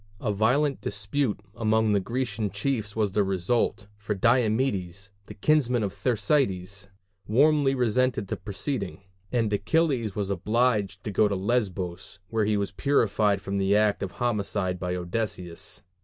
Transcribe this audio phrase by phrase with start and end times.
[0.19, 5.93] A violent dispute among the Grecian chiefs was the result, for Diomedes, the kinsman of
[5.93, 6.87] Thersites,
[7.27, 12.71] warmly resented the proceeding; and Achilles was obliged to go to Lesbos, where he was
[12.71, 15.83] purified from the act of homicide by Odysseus.